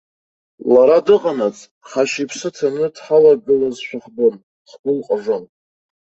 [0.73, 1.57] Лара дыҟанаҵ,
[1.89, 4.35] ҳашьа иԥсы ҭаны дҳалагылазшәа ҳбон,
[4.69, 5.43] ҳгәы лҟажон.